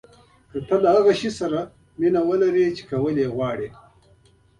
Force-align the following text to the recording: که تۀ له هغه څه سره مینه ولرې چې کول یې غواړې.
که 0.51 0.59
تۀ 0.67 0.75
له 0.83 0.89
هغه 0.95 1.13
څه 1.19 1.29
سره 1.39 1.59
مینه 1.99 2.21
ولرې 2.29 2.65
چې 2.77 2.83
کول 2.91 3.15
یې 3.23 3.27
غواړې. 3.35 3.69